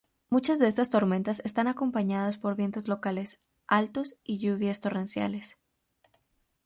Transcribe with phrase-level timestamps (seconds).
[0.31, 5.57] Muchas de estas tormentas están acompañadas por vientos locales altos y lluvias torrenciales.